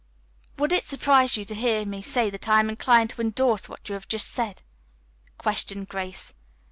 "Would 0.57 0.73
it 0.73 0.83
surprise 0.83 1.37
you 1.37 1.45
to 1.45 1.53
hear 1.53 1.85
me 1.85 2.01
say 2.01 2.31
that 2.31 2.49
I 2.49 2.59
am 2.59 2.71
inclined 2.71 3.11
to 3.11 3.21
endorse 3.21 3.69
what 3.69 3.87
you 3.87 3.93
have 3.93 4.07
just 4.07 4.29
said?" 4.29 4.63
questioned 5.37 5.89
Grace. 5.89 6.33